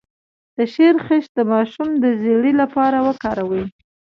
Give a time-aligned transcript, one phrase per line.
[0.57, 3.65] د شیرخشت د ماشوم د ژیړي لپاره وکاروئ